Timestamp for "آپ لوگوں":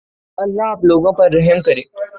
0.69-1.11